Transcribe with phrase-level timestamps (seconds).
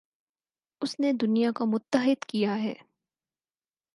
[0.81, 2.73] اس نے دنیا کو متحد کیا ہے